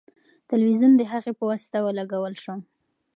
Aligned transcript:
تلویزیون 0.51 0.93
د 0.97 1.01
هغې 1.11 1.31
په 1.39 1.43
واسطه 1.49 1.77
ولګول 1.85 2.33
شو. 2.43 2.53